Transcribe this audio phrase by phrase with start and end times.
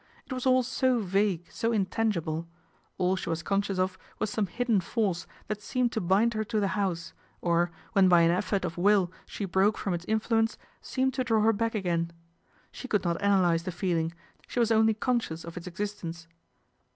[0.25, 2.47] It was all so vague, so intangible.
[2.97, 6.59] All she was conscious of was some hidden force that seemed to bind her to
[6.59, 11.13] the house, or, when by an effort of will she broke from its influence, seemed
[11.13, 12.11] to draw her back again.
[12.71, 14.11] She could not analyse the feeling,
[14.47, 16.25] she was only conscious of its existence.